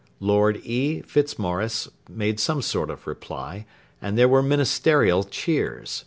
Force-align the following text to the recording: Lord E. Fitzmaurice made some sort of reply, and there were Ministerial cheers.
Lord 0.19 0.57
E. 0.63 1.01
Fitzmaurice 1.03 1.87
made 2.09 2.39
some 2.39 2.63
sort 2.63 2.89
of 2.89 3.05
reply, 3.05 3.67
and 4.01 4.17
there 4.17 4.27
were 4.27 4.41
Ministerial 4.41 5.23
cheers. 5.23 5.99